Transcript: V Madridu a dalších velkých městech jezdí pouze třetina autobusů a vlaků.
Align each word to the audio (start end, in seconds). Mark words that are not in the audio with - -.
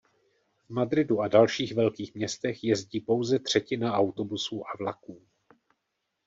V 0.67 0.69
Madridu 0.69 1.21
a 1.21 1.27
dalších 1.27 1.73
velkých 1.73 2.15
městech 2.15 2.63
jezdí 2.63 2.99
pouze 2.99 3.39
třetina 3.39 3.93
autobusů 3.93 4.63
a 4.67 4.77
vlaků. 4.77 5.21